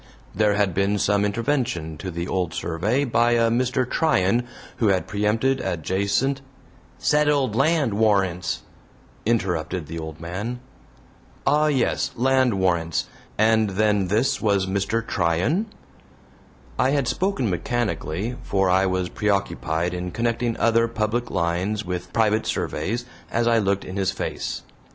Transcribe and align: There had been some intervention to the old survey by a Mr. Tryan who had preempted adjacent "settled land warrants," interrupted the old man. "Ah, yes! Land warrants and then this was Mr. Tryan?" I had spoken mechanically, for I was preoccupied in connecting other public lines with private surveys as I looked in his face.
There 0.33 0.55
had 0.55 0.73
been 0.73 0.97
some 0.97 1.23
intervention 1.23 1.95
to 1.99 2.09
the 2.09 2.27
old 2.27 2.55
survey 2.55 3.05
by 3.05 3.33
a 3.33 3.51
Mr. 3.51 3.87
Tryan 3.87 4.47
who 4.77 4.87
had 4.87 5.05
preempted 5.05 5.61
adjacent 5.61 6.41
"settled 6.97 7.55
land 7.55 7.93
warrants," 7.93 8.63
interrupted 9.27 9.85
the 9.85 9.99
old 9.99 10.19
man. 10.19 10.59
"Ah, 11.45 11.67
yes! 11.67 12.09
Land 12.15 12.55
warrants 12.55 13.05
and 13.37 13.69
then 13.69 14.07
this 14.07 14.41
was 14.41 14.65
Mr. 14.65 15.05
Tryan?" 15.05 15.67
I 16.79 16.89
had 16.89 17.07
spoken 17.07 17.47
mechanically, 17.47 18.37
for 18.41 18.71
I 18.71 18.87
was 18.87 19.07
preoccupied 19.07 19.93
in 19.93 20.09
connecting 20.09 20.57
other 20.57 20.87
public 20.87 21.29
lines 21.29 21.85
with 21.85 22.11
private 22.11 22.47
surveys 22.47 23.05
as 23.29 23.47
I 23.47 23.59
looked 23.59 23.85
in 23.85 23.97
his 23.97 24.09
face. 24.11 24.63